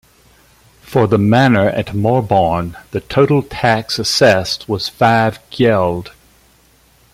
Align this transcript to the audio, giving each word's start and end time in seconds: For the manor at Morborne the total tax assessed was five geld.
For 0.81 1.05
the 1.05 1.19
manor 1.19 1.69
at 1.69 1.93
Morborne 1.93 2.75
the 2.89 3.01
total 3.01 3.43
tax 3.43 3.99
assessed 3.99 4.67
was 4.67 4.89
five 4.89 5.37
geld. 5.51 6.11